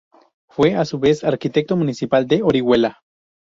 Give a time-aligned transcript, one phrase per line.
[0.49, 3.03] Fue a su vez arquitecto municipal de Orihuela.